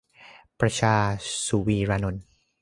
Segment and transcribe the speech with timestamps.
[0.59, 0.95] -ประชา
[1.45, 2.23] สุวีรานนท์